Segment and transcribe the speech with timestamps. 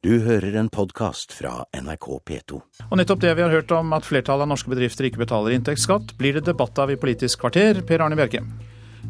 [0.00, 2.58] Du hører en podkast fra NRK P2.
[2.86, 6.14] Og nettopp det vi har hørt om at flertallet av norske bedrifter ikke betaler inntektsskatt,
[6.16, 7.82] blir det debatt av i Politisk kvarter.
[7.84, 8.40] Per Arne Bjerke.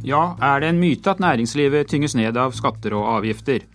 [0.02, 3.68] Ja, er det en myte at næringslivet tynges ned av skatter og avgifter?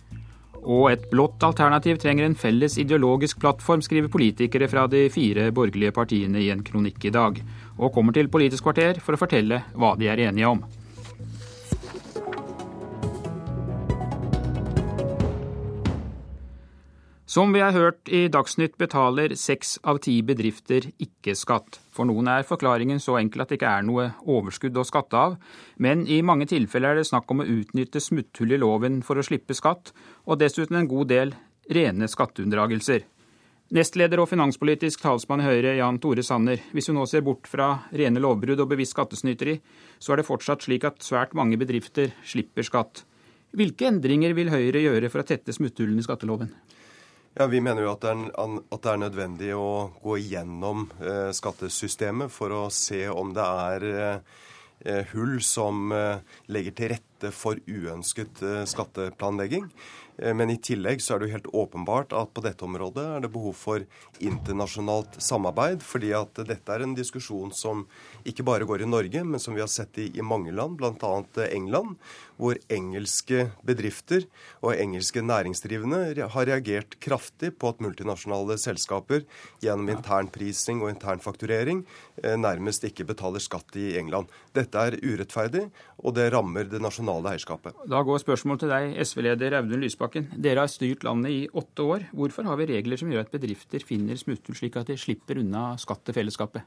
[0.60, 5.96] Og et blått alternativ trenger en felles ideologisk plattform, skriver politikere fra de fire borgerlige
[5.96, 7.40] partiene i en kronikk i dag.
[7.80, 10.66] Og kommer til Politisk kvarter for å fortelle hva de er enige om.
[17.28, 21.80] Som vi har hørt i Dagsnytt betaler seks av ti bedrifter ikke skatt.
[21.90, 25.34] For noen er forklaringen så enkel at det ikke er noe overskudd å skatte av,
[25.82, 29.24] men i mange tilfeller er det snakk om å utnytte smutthull i loven for å
[29.26, 29.90] slippe skatt,
[30.22, 31.34] og dessuten en god del
[31.74, 33.02] rene skatteunndragelser.
[33.74, 36.62] Nestleder og finanspolitisk talsmann i Høyre, Jan Tore Sanner.
[36.70, 39.56] Hvis vi nå ser bort fra rene lovbrudd og bevisst skattesnyteri,
[39.98, 43.02] så er det fortsatt slik at svært mange bedrifter slipper skatt.
[43.50, 46.54] Hvilke endringer vil Høyre gjøre for å tette smutthullene i skatteloven?
[47.38, 51.28] Ja, Vi mener jo at det, er, at det er nødvendig å gå igjennom eh,
[51.36, 57.60] skattesystemet for å se om det er eh, hull som eh, legger til rette for
[57.68, 59.68] uønsket eh, skatteplanlegging.
[60.16, 63.26] Eh, men i tillegg så er det jo helt åpenbart at på dette området er
[63.26, 63.84] det behov for
[64.16, 65.84] internasjonalt samarbeid.
[65.84, 67.84] Fordi at dette er en diskusjon som
[68.24, 71.14] ikke bare går i Norge, men som vi har sett i, i mange land, bl.a.
[71.50, 72.00] England.
[72.36, 74.26] Hvor engelske bedrifter
[74.60, 79.24] og engelske næringsdrivende har reagert kraftig på at multinasjonale selskaper
[79.64, 81.82] gjennom internprising og internfakturering
[82.22, 84.30] eh, nærmest ikke betaler skatt i England.
[84.56, 85.66] Dette er urettferdig,
[86.02, 87.76] og det rammer det nasjonale eierskapet.
[87.88, 90.30] Da går spørsmålet til deg, SV-leder Audun Lysbakken.
[90.36, 92.08] Dere har styrt landet i åtte år.
[92.16, 95.72] Hvorfor har vi regler som gjør at bedrifter finner smutthull slik at de slipper unna
[95.80, 96.66] skatt til fellesskapet?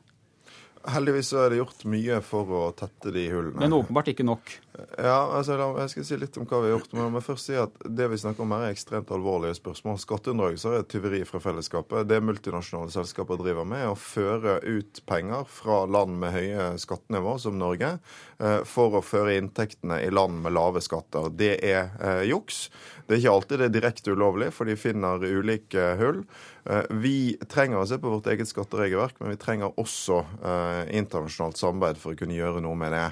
[0.88, 3.60] Heldigvis så er det gjort mye for å tette de hullene.
[3.60, 4.54] Men åpenbart ikke nok?
[4.98, 6.94] Ja, altså, Jeg skal si litt om hva vi har gjort.
[6.96, 10.00] Men jeg først si at det vi snakker om her er ekstremt alvorlige spørsmål.
[10.02, 12.08] Skatteunndragelser er tyveri fra fellesskapet.
[12.10, 17.38] Det multinasjonale selskaper driver med, er å føre ut penger fra land med høye skattenivå,
[17.42, 17.96] som Norge,
[18.40, 21.32] eh, for å føre inntektene i land med lave skatter.
[21.34, 22.68] Det er eh, juks.
[23.10, 26.24] Det er ikke alltid det er direkte ulovlig, for de finner ulike hull.
[26.70, 31.58] Eh, vi trenger å se på vårt eget skatteregelverk, men vi trenger også eh, internasjonalt
[31.58, 33.08] samarbeid for å kunne gjøre noe med det.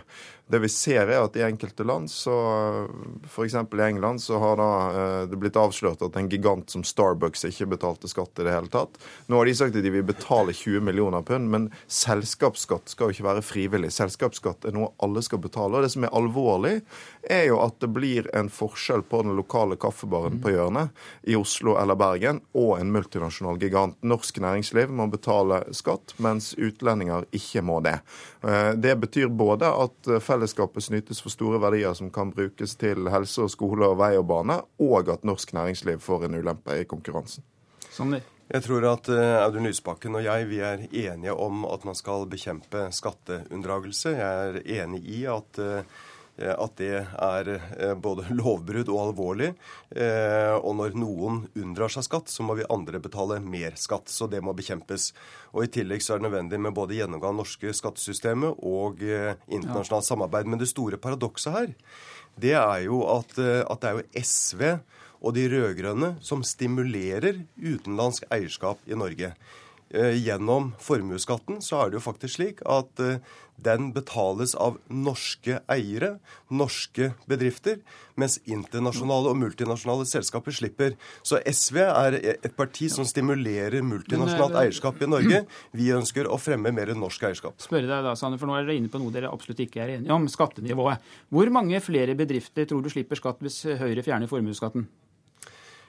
[0.47, 2.33] Det vi ser er at i enkelte land, så
[3.27, 3.55] f.eks.
[3.55, 7.67] i England, så har da eh, det blitt avslørt at en gigant som Starbucks ikke
[7.73, 8.95] betalte skatt i det hele tatt.
[9.27, 13.17] Nå har de sagt at de vil betale 20 millioner pund, men selskapsskatt skal jo
[13.17, 13.91] ikke være frivillig.
[13.95, 15.75] Selskapsskatt er noe alle skal betale.
[15.75, 16.77] Og det som er alvorlig,
[17.27, 20.95] er jo at det blir en forskjell på den lokale kaffebaren på hjørnet
[21.27, 23.99] i Oslo eller Bergen og en multinasjonal gigant.
[24.07, 27.97] Norsk næringsliv må betale skatt, mens utlendinger ikke må det.
[28.47, 33.43] Eh, det betyr både at fellesskapet snytes for store verdier som kan brukes til helse
[33.43, 37.45] og skole og vei og bane, og at norsk næringsliv får en ulempe i konkurransen.
[37.89, 41.97] Sånn jeg tror at uh, Audun Lysbakken og jeg vi er enige om at man
[41.99, 44.13] skal bekjempe skatteunndragelse.
[44.15, 49.51] Jeg er enig i at uh, Eh, at det er eh, både lovbrudd og alvorlig.
[49.89, 54.11] Eh, og når noen unndrar seg skatt, så må vi andre betale mer skatt.
[54.13, 55.11] Så det må bekjempes.
[55.53, 60.05] Og I tillegg så er det nødvendig med både gjennomgang av norske skattesystemet og internasjonalt
[60.05, 60.47] samarbeid.
[60.47, 61.73] Men det store paradokset her,
[62.37, 64.63] det er jo at, at det er jo SV
[65.17, 69.33] og de rød-grønne som stimulerer utenlandsk eierskap i Norge.
[69.91, 72.99] Gjennom formuesskatten så er det jo faktisk slik at
[73.57, 76.17] den betales av norske eiere,
[76.53, 77.79] norske bedrifter,
[78.17, 80.93] mens internasjonale og multinasjonale selskaper slipper.
[81.25, 85.43] Så SV er et parti som stimulerer multinasjonalt eh, eierskap i Norge.
[85.77, 87.57] Vi ønsker å fremme mer norsk eierskap.
[87.63, 89.97] Spørre deg da, Sanne, for Nå er dere inne på noe dere absolutt ikke er
[89.97, 91.03] enige om, skattenivået.
[91.33, 94.85] Hvor mange flere bedrifter tror du slipper skatt hvis Høyre fjerner formuesskatten?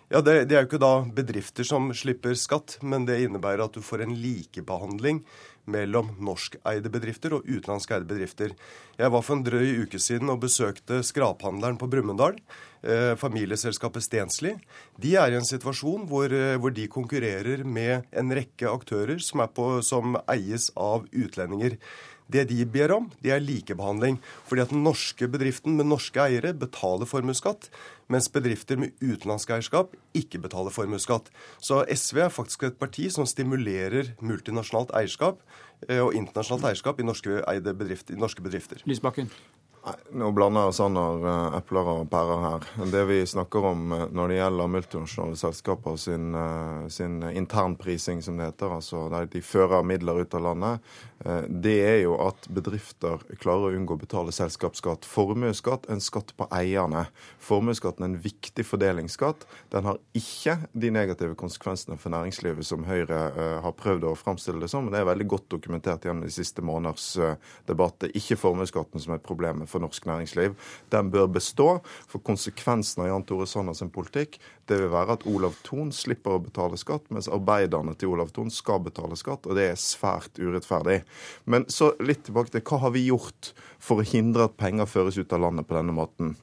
[0.09, 3.75] Ja, det, det, er jo ikke da bedrifter som slipper skatt, men det innebærer at
[3.77, 5.21] du får en likebehandling
[5.69, 8.55] mellom norskeide bedrifter og utenlandskeide bedrifter.
[8.97, 12.41] Jeg var for en drøy uke siden og besøkte skraphandleren på Brumunddal.
[12.81, 14.55] Eh, familieselskapet Stensli.
[14.97, 19.45] De er i en situasjon hvor, eh, hvor, de konkurrerer med en rekke aktører som,
[19.45, 21.77] på, som eies av utlendinger.
[22.29, 24.19] Det de ber om, det er likebehandling.
[24.49, 27.71] Fordi at den norske bedriften med norske eiere betaler formuesskatt,
[28.13, 31.31] mens bedrifter med utenlandsk eierskap ikke betaler formuesskatt.
[31.61, 35.41] Så SV er faktisk et parti som stimulerer multinasjonalt eierskap
[35.89, 38.85] eh, og internasjonalt eierskap i norske, bedrifter, i norske bedrifter.
[38.89, 39.33] Lysbakken.
[40.13, 42.67] Nå blander Sanner eh, epler og pærer her.
[42.93, 48.41] Det vi snakker om eh, når det gjelder multinasjonale selskaper sin, eh, sin internprising, som
[48.41, 50.91] det heter, altså der de fører midler ut av landet,
[51.51, 55.03] det er jo at bedrifter klarer å unngå å betale selskapsskatt.
[55.03, 57.09] Formuesskatt en skatt på eierne.
[57.43, 59.43] Formuesskatten er en viktig fordelingsskatt.
[59.73, 63.19] Den har ikke de negative konsekvensene for næringslivet som Høyre
[63.65, 64.87] har prøvd å framstille det som.
[64.87, 67.09] Men det er veldig godt dokumentert gjennom de siste måneders
[67.67, 67.99] debatt.
[67.99, 70.57] Det er ikke formuesskatten som er problemet for norsk næringsliv.
[70.93, 71.69] Den bør bestå.
[72.09, 74.39] For konsekvensen av Jan Tore Sanner sin politikk
[74.69, 78.53] det vil være at Olav Thon slipper å betale skatt, mens arbeiderne til Olav Thon
[78.53, 80.99] skal betale skatt, og det er svært urettferdig.
[81.49, 85.17] Men så litt tilbake til hva har vi gjort for å hindre at penger føres
[85.17, 86.37] ut av landet på denne måten?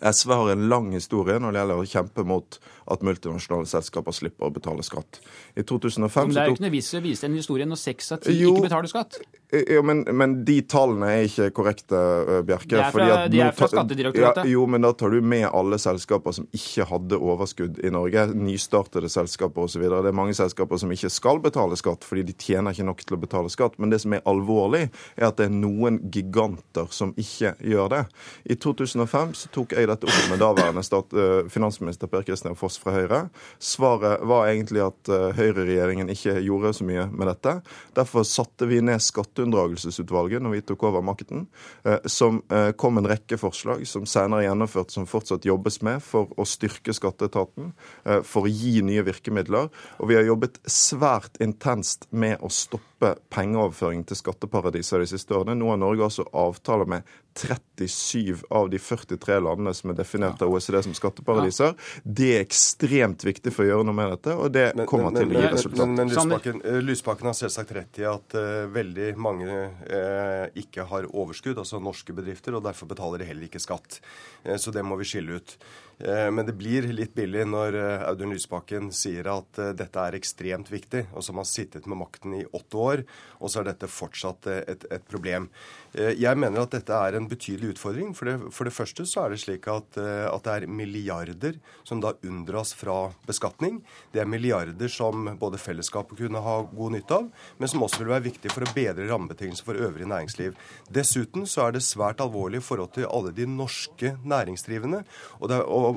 [0.00, 2.58] SV har en lang historie når det gjelder å kjempe mot
[2.92, 5.20] at multinasjonale selskaper slipper å betale skatt.
[5.52, 7.80] I 2005 Men Det er jo ikke noe vits i å vise den historien når
[7.82, 9.20] seks av ti ikke betaler skatt.
[9.52, 11.98] Jo, men, men, de tallene er ikke korrekte,
[12.48, 12.70] Bjerke.
[12.72, 14.46] De er fra, de er fra Skattedirektoratet.
[14.46, 18.24] Ja, jo, men da tar du med alle selskaper som ikke hadde overskudd i Norge.
[18.32, 19.84] Nystartede selskaper osv.
[19.84, 23.18] Det er mange selskaper som ikke skal betale skatt fordi de tjener ikke nok til
[23.18, 23.76] å betale skatt.
[23.76, 24.86] Men det som er alvorlig,
[25.18, 28.02] er at det er noen giganter som ikke gjør det.
[28.48, 31.12] I 2005 så tok jeg dette opp med daværende stat,
[31.52, 33.20] finansminister Per Kristian Foss fra Høyre.
[33.60, 37.58] Svaret var egentlig at høyreregjeringen ikke gjorde så mye med dette.
[38.00, 41.46] Derfor satte vi ned skatte Skatteunndragelsesutvalget når vi tok over makten,
[41.84, 46.02] eh, som eh, kom en rekke forslag som senere er gjennomført, som fortsatt jobbes med
[46.02, 47.72] for å styrke skatteetaten,
[48.04, 49.70] eh, for å gi nye virkemidler.
[49.98, 52.91] Og vi har jobbet svært intenst med å stoppe
[53.32, 55.56] pengeoverføring til skatteparadiser de siste årene.
[55.58, 57.08] Nå har Norge altså avtaler med
[57.38, 61.76] 37 av de 43 landene som er definert av OECD som skatteparadiser.
[62.04, 65.22] Det er ekstremt viktig for å gjøre noe med dette, og det men, kommer men,
[65.22, 65.80] til å gi resultat.
[65.82, 71.08] Men, men Lysbakken, Lysbakken, har selvsagt rett i at uh, veldig mange uh, ikke har
[71.08, 74.02] overskudd, altså norske bedrifter, og derfor betaler de heller ikke skatt.
[74.44, 75.56] Uh, så det må vi skille ut.
[76.02, 80.16] Eh, men det blir litt billig når eh, Audun Lysbakken sier at eh, dette er
[80.18, 83.04] ekstremt viktig, og som har sittet med makten i åtte år,
[83.38, 85.48] og så er dette fortsatt et, et problem.
[85.92, 88.12] Jeg mener at dette er en betydelig utfordring.
[88.16, 92.00] For det, for det første så er det slik at, at, det er milliarder som
[92.00, 93.80] da unndras fra beskatning.
[94.14, 97.28] Det er milliarder som både fellesskapet kunne ha god nytte av,
[97.58, 100.56] men som også vil være viktig for å bedre rammebetingelser for øvrig næringsliv.
[100.88, 105.02] Dessuten så er det svært alvorlig i forhold til alle de norske næringsdrivende.
[105.40, 105.91] og, det er, og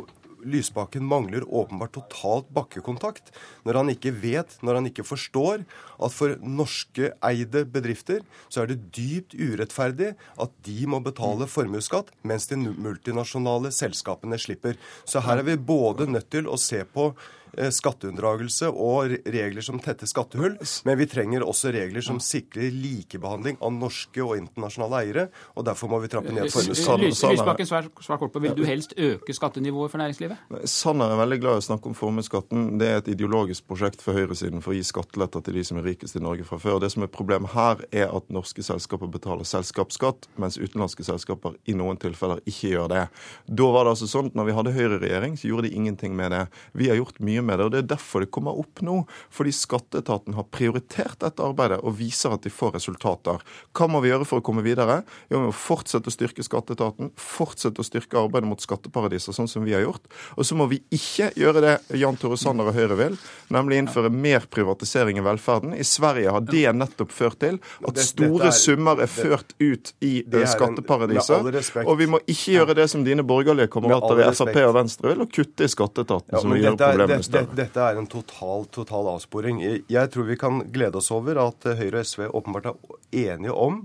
[0.46, 3.32] Lysbakken mangler åpenbart totalt bakkekontakt
[3.66, 5.64] når han ikke vet, når han ikke forstår,
[5.98, 12.12] at for norske eide bedrifter så er det dypt urettferdig at de må betale formuesskatt,
[12.22, 14.78] mens de multinasjonale selskapene slipper.
[15.06, 17.10] Så her er vi både nødt til å se på
[17.56, 20.58] skatteunndragelse og regler som tetter skattehull.
[20.88, 25.28] Men vi trenger også regler som sikrer likebehandling av norske og internasjonale eiere.
[25.56, 27.06] og Derfor må vi trappe ned formuesskatten.
[27.06, 30.38] Lysbakken, svar, svar kort på, Vil du helst øke skattenivået for næringslivet?
[30.70, 32.68] Sanner er veldig glad i å snakke om formuesskatten.
[32.82, 35.88] Det er et ideologisk prosjekt for høyresiden for å gi skatteletter til de som er
[35.90, 36.80] rikest i Norge fra før.
[36.84, 41.78] Det som er problemet her, er at norske selskaper betaler selskapsskatt, mens utenlandske selskaper i
[41.78, 43.06] noen tilfeller ikke gjør det.
[43.48, 46.34] Da var det altså sånn at når vi hadde høyreregjering, så gjorde de ingenting med
[46.36, 46.44] det.
[46.74, 47.68] Vi har gjort mye med det.
[47.68, 49.02] og Det er derfor det kommer opp nå.
[49.34, 53.42] Fordi skatteetaten har prioritert dette arbeidet og viser at de får resultater.
[53.76, 55.02] Hva må vi gjøre for å komme videre?
[55.30, 59.66] Jo, vi må fortsette å styrke skatteetaten, fortsette å styrke arbeidet mot skatteparadiser, sånn som
[59.66, 60.10] vi har gjort.
[60.36, 63.18] Og så må vi ikke gjøre det Jan Tore Sanner og Høyre vil,
[63.54, 65.76] nemlig innføre mer privatisering i velferden.
[65.76, 71.86] I Sverige har det nettopp ført til at store summer er ført ut i skatteparadiser.
[71.86, 75.24] Og vi må ikke gjøre det som dine borgerlige kamerater i Frp og Venstre vil,
[75.26, 77.58] og kutte i skatteetaten, som vil gjøre problemene større.
[77.60, 79.62] Dette er en total, total avsporing.
[79.92, 83.84] Jeg tror vi kan glede oss over at Høyre og SV åpenbart er enige om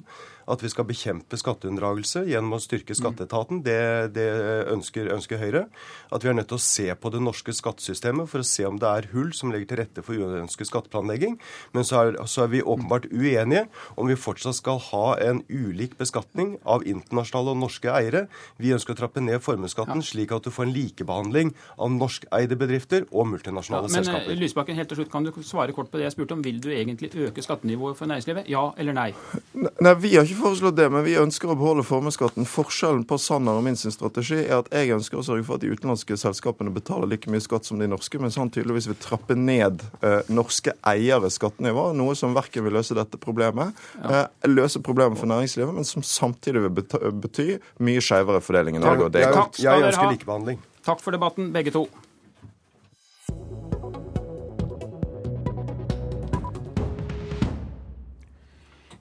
[0.50, 3.62] at vi skal bekjempe skatteunndragelse gjennom å styrke skatteetaten.
[3.66, 3.78] Det,
[4.16, 4.26] det
[4.72, 5.64] ønsker, ønsker, Høyre.
[6.12, 8.78] At vi er nødt til å se på det norske skattesystemet for å se om
[8.80, 11.38] det er hull som legger til rette for uønsket skatteplanlegging.
[11.76, 13.66] Men så er, så er, vi åpenbart uenige
[13.96, 18.26] om vi fortsatt skal ha en ulik beskatning av internasjonale og norske eiere.
[18.60, 23.06] Vi ønsker å trappe ned formuesskatten slik at du får en likebehandling av norskeide bedrifter
[23.10, 24.40] og multinasjonale ja, men, eh, selskaper.
[24.40, 26.44] Lysbakken, helt til slutt, Kan du svare kort på det jeg spurte om?
[26.44, 28.50] Vil du egentlig øke skattenivået for næringslivet?
[28.50, 29.10] Ja eller nei?
[29.54, 32.46] Nei, Vi har ikke foreslått det, men vi ønsker å beholde formuesskatten.
[32.48, 35.64] Forskjellen på Sanner og min sin strategi er at jeg ønsker å sørge for at
[35.64, 39.36] de utenlandske selskapene betaler like mye skatt som de norske, mens han tydeligvis vil trappe
[39.38, 44.26] ned eh, norske eieres skattenivå, noe som verken vil løse dette problemet, ja.
[44.26, 46.76] eh, løse problemet for næringslivet, men som samtidig vil
[47.24, 47.48] bety
[47.84, 49.08] mye skjevere fordeling i Norge.
[49.08, 49.62] og det er godt.
[49.62, 50.62] Jeg ønsker likebehandling.
[50.86, 51.86] Takk for debatten, begge to.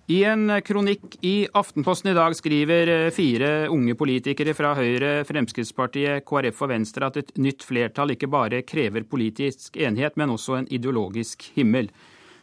[0.10, 6.24] I en kronikk i Aftenposten i dag skriver eh, fire unge politikere fra Høyre, Fremskrittspartiet,
[6.26, 10.70] KrF og Venstre at et nytt flertall ikke bare krever politisk enighet, men også en
[10.74, 11.92] ideologisk himmel.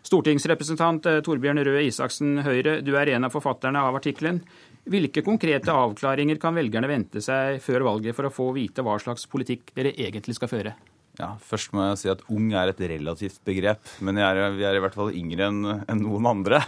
[0.06, 4.44] Stortingsrepresentant eh, Torbjørn Røe Isaksen, Høyre, du er en av forfatterne av artikkelen.
[4.87, 9.26] Hvilke konkrete avklaringer kan velgerne vente seg før valget for å få vite hva slags
[9.26, 10.78] politikk dere egentlig skal føre?
[11.16, 13.80] Ja, Først må jeg si at ung er et relativt begrep.
[14.04, 16.61] Men er, vi er i hvert fall yngre enn en noen andre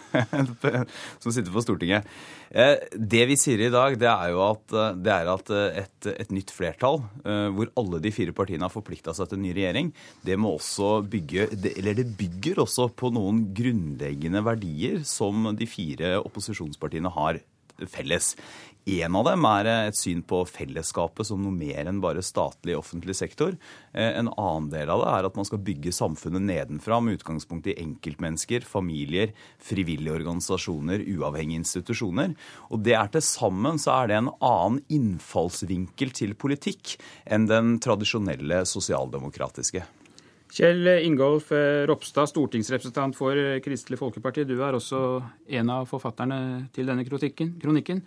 [1.23, 2.09] som sitter på Stortinget.
[2.49, 6.33] Eh, det vi sier i dag, det er jo at, det er at et, et,
[6.33, 9.93] nytt flertall, eh, hvor alle de fire partiene har forplikta seg til en ny regjering,
[10.25, 16.17] det må også bygge Eller det bygger også på noen grunnleggende verdier som de fire
[16.23, 17.43] opposisjonspartiene har
[17.87, 18.35] felles.
[18.89, 23.19] En av dem er et syn på fellesskapet som noe mer enn bare statlig offentlig
[23.19, 23.53] sektor.
[23.93, 27.69] Eh, en annen del av det er at man skal bygge samfunnet nedenfra med utgangspunkt
[27.69, 32.33] i enkeltmennesker, familier, frivillige organisasjoner, uavhengige institusjoner.
[32.73, 36.97] Og det er til sammen så er det en annen innfallsvinkel til politikk
[37.29, 39.85] enn den tradisjonelle sosialdemokratiske.
[40.49, 41.51] Kjell Ingolf
[41.89, 44.47] Ropstad, stortingsrepresentant for Kristelig Folkeparti.
[44.49, 45.21] Du er også
[45.59, 48.01] en av forfatterne til denne kronikken.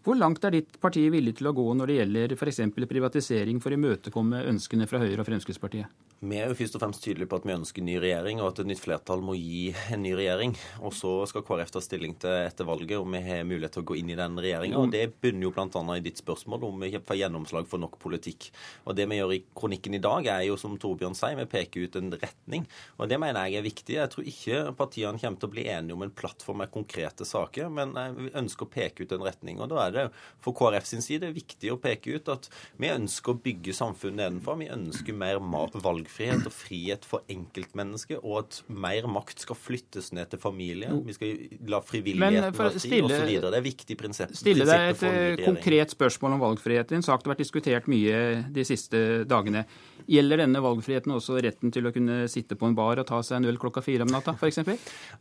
[0.00, 2.62] Hvor langt er ditt parti villig til å gå når det gjelder f.eks.
[2.88, 5.92] privatisering for å imøtekomme ønskene fra Høyre og Fremskrittspartiet?
[6.20, 8.58] Vi er jo først og fremst tydelige på at vi ønsker ny regjering, og at
[8.60, 10.52] et nytt flertall må gi en ny regjering.
[10.84, 13.88] Og så skal KrF ta stilling til etter valget om vi har mulighet til å
[13.88, 14.82] gå inn i den regjeringa.
[14.82, 15.84] Og det bunner jo bl.a.
[15.96, 18.50] i ditt spørsmål om vi får gjennomslag for nok politikk.
[18.84, 21.88] Og det vi gjør i kronikken i dag, er jo som Torbjørn sier, vi peker
[21.88, 22.68] ut en retning.
[23.00, 23.96] Og det mener jeg er viktig.
[23.96, 27.72] Jeg tror ikke partiene kommer til å bli enige om en plattform med konkrete saker,
[27.72, 29.56] men vi ønsker å peke ut en retning.
[29.64, 30.06] Og da er det
[30.42, 32.48] for KrF sin side viktig å peke ut at
[32.80, 34.56] vi ønsker å bygge samfunnet nedenfra.
[34.60, 40.32] Vi ønsker mer valgfrihet og frihet for enkeltmennesket, og at mer makt skal flyttes ned
[40.32, 41.02] til familien.
[41.06, 43.30] Vi skal la frivilligheten være fri osv.
[43.50, 44.34] Det er viktig prinsipp.
[44.38, 46.92] Stille deg et eh, konkret spørsmål om valgfrihet.
[46.96, 48.20] En sak det har vært diskutert mye
[48.52, 49.66] de siste dagene.
[50.10, 53.38] Gjelder denne valgfriheten også retten til å kunne sitte på en bar og ta seg
[53.38, 54.58] en øl klokka fire om natta, f.eks.?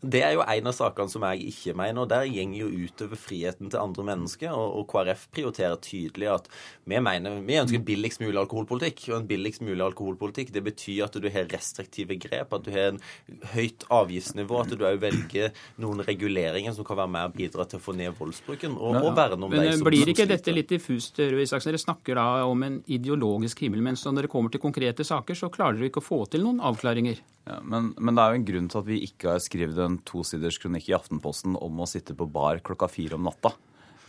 [0.01, 2.03] Det er jo en av sakene som jeg ikke mener.
[2.03, 4.55] og Der går jo utover friheten til andre mennesker.
[4.59, 6.49] Og, og KrF prioriterer tydelig at
[6.89, 9.05] vi mener vi ønsker billigst mulig alkoholpolitikk.
[9.11, 12.93] Og en billigst mulig alkoholpolitikk det betyr at du har restriktive grep, at du har
[12.93, 13.01] en
[13.53, 17.79] høyt avgiftsnivå, at du òg velger noen reguleringer som kan være med og bidra til
[17.79, 20.71] å få ned voldsbruken, og, og verne om men, de som Blir ikke dette litt
[20.71, 21.71] diffust, Røe Isaksen?
[21.71, 25.51] Dere snakker da om en ideologisk himmel, mens når dere kommer til konkrete saker, så
[25.53, 27.21] klarer dere ikke å få til noen avklaringer.
[27.49, 29.97] Ja, men, men, det er jo en grunn til at vi ikke har skrevet en
[30.05, 33.55] tosiders kronikk i Aftenposten om å sitte på bar klokka fire om natta.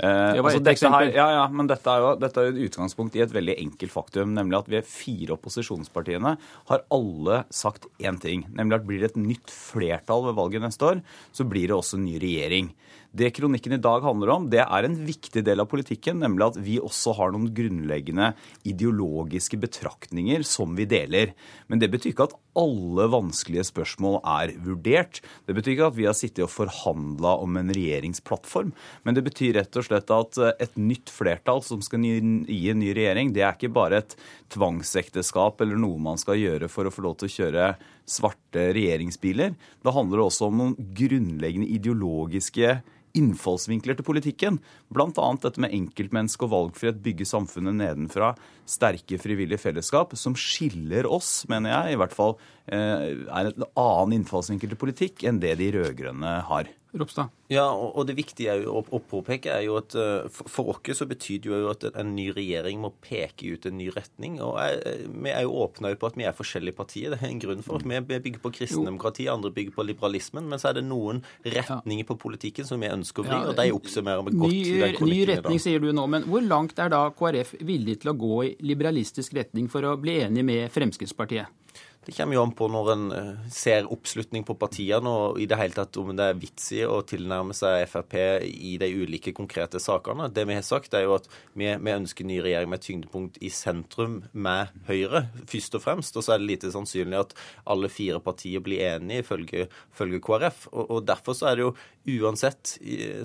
[0.00, 3.24] Eh, altså, dette her, ja, ja, men dette er, jo, dette er et utgangspunkt i
[3.24, 6.36] et veldig enkelt faktum, nemlig at vi fire opposisjonspartiene
[6.70, 10.88] har alle sagt én ting, nemlig at blir det et nytt flertall ved valget neste
[10.88, 11.02] år,
[11.36, 12.72] så blir det også ny regjering.
[13.10, 16.58] Det kronikken i dag handler om, det er en viktig del av politikken, nemlig at
[16.62, 18.28] vi også har noen grunnleggende
[18.62, 21.32] ideologiske betraktninger som vi deler.
[21.66, 25.20] Men det betyr ikke at alle vanskelige spørsmål er vurdert.
[25.46, 28.70] Det betyr ikke at vi har sittet og forhandla om en regjeringsplattform.
[29.02, 32.94] Men det betyr rett og slett at et nytt flertall som skal gi en ny
[32.94, 34.18] regjering, det er ikke bare et
[34.54, 37.72] tvangsekteskap eller noe man skal gjøre for å få lov til å kjøre
[38.10, 39.54] svarte regjeringsbiler.
[39.54, 42.80] Det handler også om noen grunnleggende ideologiske
[43.18, 44.58] innfallsvinkler til politikken.
[44.94, 45.10] Bl.a.
[45.42, 48.32] dette med enkeltmenneske og valgfrihet, bygge samfunnet nedenfra,
[48.70, 52.36] sterke frivillige fellesskap, som skiller oss, mener jeg, i hvert fall
[52.70, 56.70] eh, er en annen innfallsvinkel til politikk enn det de rød-grønne har.
[56.92, 57.30] Ropstad?
[57.50, 61.40] Ja, og det viktige jo å, påpeke er jo at eh, for oss så betyr
[61.42, 64.38] det jo at en ny regjering må peke ut en ny retning.
[64.42, 67.14] Og jeg, vi er jo åpna på at vi er forskjellige partier.
[67.14, 70.46] Det er en grunn for at vi bygger på kristendemokrati, andre bygger på liberalismen.
[70.50, 73.68] Men så er det noen retninger på politikken som vi ønsker å vri, og de
[73.74, 74.54] oppsummerer vi godt.
[74.54, 78.00] Ny, i den ny retning, sier du nå, men hvor langt er da KrF villig
[78.02, 81.59] til å gå i liberalistisk retning for å bli enig med Fremskrittspartiet?
[82.06, 85.58] Det kommer jo an på når en eh, ser oppslutning på partiene, og i det
[85.60, 88.16] hele tatt om det er vits i å tilnærme seg Frp
[88.48, 90.30] i de ulike konkrete sakene.
[90.32, 93.52] Det vi har sagt, er jo at vi, vi ønsker ny regjering med tyngdepunkt i
[93.52, 96.16] sentrum med Høyre, først og fremst.
[96.16, 97.36] Og så er det lite sannsynlig at
[97.68, 100.70] alle fire partier blir enige, ifølge, ifølge KrF.
[100.72, 101.74] Og, og derfor så er det jo
[102.08, 102.78] uansett,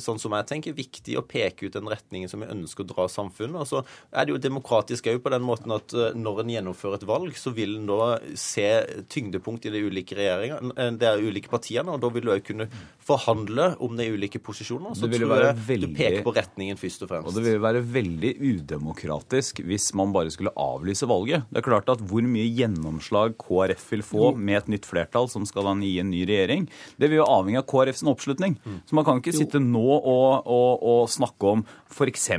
[0.03, 3.07] sånn som jeg tenker, viktig å peke ut den retningen som vi ønsker å dra
[3.11, 3.61] samfunnet.
[3.63, 6.99] Og så er det jo demokratisk òg på den måten at eh, når en gjennomfører
[6.99, 11.07] et valg, så vil en da se er tyngdepunkt i de ulike regjeringene, de det
[11.09, 12.67] er ulike partiene, og da vil du òg kunne
[13.05, 14.95] forhandle om de ulike posisjonene.
[14.97, 17.27] Så tror jeg veldig- du peker på retningen først og fremst.
[17.29, 21.45] Og det ville være veldig udemokratisk hvis man bare skulle avlyse valget.
[21.51, 25.45] Det er klart at Hvor mye gjennomslag KrF vil få med et nytt flertall som
[25.45, 26.67] skal gi en ny regjering,
[26.99, 28.57] det vil jo avhenge av KrFs oppslutning.
[28.85, 32.29] Så man kan ikke sitte nå og, og, og snakke om f.eks.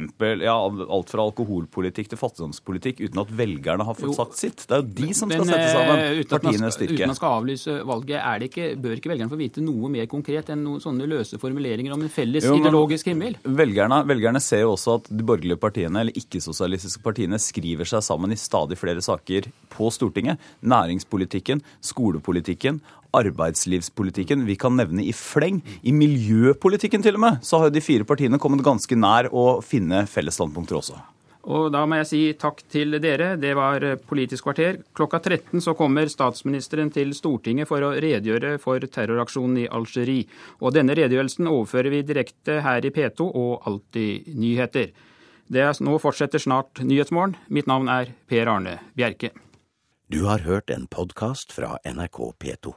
[0.42, 4.16] Ja, alt fra alkoholpolitikk til fattigdomspolitikk uten at velgerne har fått Jo.
[4.18, 4.66] sagt sitt.
[4.66, 6.96] Det er jo de som skal sette sammen eh, uten at man styrke.
[6.96, 10.08] Uten man skal avlyse valget, er det ikke, bør ikke velgerne få vite noe mer
[10.10, 13.38] konkret enn noen sånne løse formuleringer om en felles Jo, ideologisk himmel?
[13.44, 18.34] Velgerne, velgerne ser jo også at de borgerlige partiene, eller ikke-sosialistiske partiene, skriver seg sammen
[18.34, 20.42] i stadig flere saker på Stortinget.
[20.66, 22.80] Næringspolitikken, skolepolitikken,
[23.16, 24.44] arbeidslivspolitikken.
[24.46, 25.62] Vi kan nevne i fleng.
[25.82, 29.62] I miljøpolitikken til og med, så har jo de fire partiene kommet ganske nær å
[29.64, 30.98] finne felles standpunkter også.
[31.46, 33.34] Og da må jeg si takk til dere.
[33.38, 34.80] Det var Politisk kvarter.
[34.96, 40.26] Klokka 13 så kommer statsministeren til Stortinget for å redegjøre for terroraksjonen i Algerie.
[40.58, 44.90] Og denne redegjørelsen overfører vi direkte her i P2 og Alltid nyheter.
[45.46, 47.36] Det er, nå fortsetter snart Nyhetsmorgen.
[47.54, 49.30] Mitt navn er Per Arne Bjerke.
[50.10, 52.74] Du har hørt en podkast fra NRK P2.